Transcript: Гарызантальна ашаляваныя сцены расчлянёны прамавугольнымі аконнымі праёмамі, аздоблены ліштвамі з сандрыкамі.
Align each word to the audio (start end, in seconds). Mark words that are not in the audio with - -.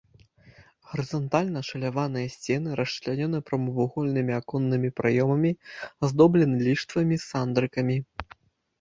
Гарызантальна 0.93 1.57
ашаляваныя 1.65 2.31
сцены 2.37 2.79
расчлянёны 2.81 3.43
прамавугольнымі 3.51 4.33
аконнымі 4.41 4.89
праёмамі, 5.03 5.51
аздоблены 6.05 6.57
ліштвамі 6.67 7.15
з 7.23 7.25
сандрыкамі. 7.31 8.05